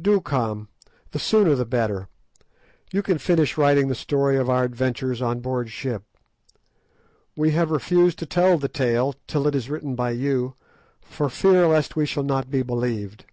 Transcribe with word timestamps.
Do 0.00 0.22
come; 0.22 0.68
the 1.10 1.18
sooner 1.18 1.54
the 1.54 1.66
better; 1.66 2.08
you 2.94 3.02
can 3.02 3.18
finish 3.18 3.58
writing 3.58 3.88
the 3.88 3.94
story 3.94 4.38
of 4.38 4.48
our 4.48 4.64
adventures 4.64 5.20
on 5.20 5.40
board 5.40 5.68
ship. 5.68 6.02
We 7.36 7.50
have 7.50 7.70
refused 7.70 8.18
to 8.20 8.24
tell 8.24 8.56
the 8.56 8.68
tale 8.68 9.14
till 9.26 9.46
it 9.46 9.54
is 9.54 9.68
written 9.68 9.94
by 9.94 10.12
you, 10.12 10.54
for 11.02 11.28
fear 11.28 11.66
lest 11.66 11.94
we 11.94 12.06
shall 12.06 12.24
not 12.24 12.50
be 12.50 12.62
believed. 12.62 13.26